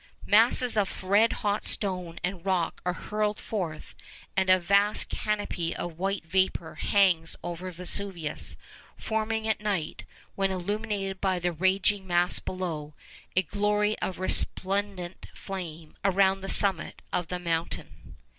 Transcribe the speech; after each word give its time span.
Masses 0.25 0.75
of 0.77 1.03
red 1.03 1.31
hot 1.45 1.63
stone 1.63 2.17
and 2.23 2.43
rock 2.43 2.81
are 2.87 2.93
hurled 2.93 3.39
forth, 3.39 3.93
and 4.35 4.49
a 4.49 4.57
vast 4.57 5.09
canopy 5.09 5.75
of 5.75 5.99
white 5.99 6.25
vapour 6.25 6.73
hangs 6.73 7.35
over 7.43 7.69
Vesuvius, 7.69 8.57
forming 8.97 9.47
at 9.47 9.61
night, 9.61 10.03
when 10.33 10.49
illuminated 10.49 11.21
by 11.21 11.37
the 11.37 11.51
raging 11.51 12.07
mass 12.07 12.39
below, 12.39 12.95
a 13.35 13.43
glory 13.43 13.95
of 13.99 14.17
resplendent 14.17 15.27
flame 15.35 15.95
around 16.03 16.41
the 16.41 16.49
summit 16.49 17.03
of 17.13 17.27
the 17.27 17.37
mountain. 17.37 18.15